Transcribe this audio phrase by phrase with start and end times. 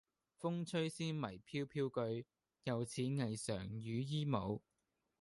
[0.39, 2.25] 風吹仙袂飄飄舉，
[2.63, 4.63] 猶似霓裳羽衣舞。